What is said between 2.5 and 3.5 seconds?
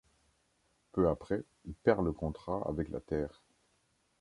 avec la Terre.